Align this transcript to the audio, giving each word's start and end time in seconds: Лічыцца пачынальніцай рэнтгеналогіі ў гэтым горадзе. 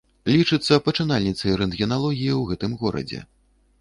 Лічыцца 0.35 0.79
пачынальніцай 0.87 1.53
рэнтгеналогіі 1.63 2.33
ў 2.39 2.51
гэтым 2.53 2.71
горадзе. 2.85 3.21